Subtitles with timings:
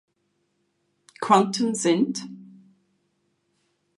[1.19, 2.25] Quanten sind